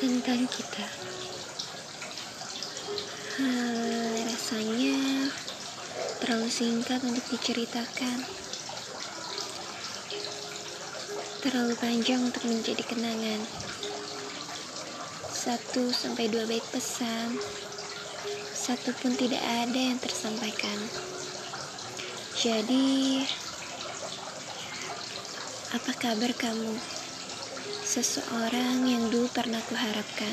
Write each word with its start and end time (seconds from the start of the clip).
tentang 0.00 0.48
kita. 0.48 0.86
Hal 3.36 3.76
rasanya 4.32 5.28
terlalu 6.24 6.48
singkat 6.48 7.04
untuk 7.04 7.20
diceritakan. 7.36 8.24
Terlalu 11.44 11.76
panjang 11.76 12.24
untuk 12.24 12.48
menjadi 12.48 12.80
kenangan. 12.80 13.44
Satu 15.28 15.92
sampai 15.92 16.32
dua 16.32 16.48
baik 16.48 16.64
pesan, 16.72 17.36
satu 18.56 18.96
pun 19.04 19.12
tidak 19.12 19.44
ada 19.44 19.80
yang 19.92 20.00
tersampaikan. 20.00 20.80
Jadi, 22.40 23.20
apa 25.76 25.92
kabar 25.92 26.32
kamu? 26.32 27.00
Seseorang 27.90 28.86
yang 28.86 29.10
dulu 29.10 29.26
pernah 29.34 29.58
kuharapkan. 29.66 30.30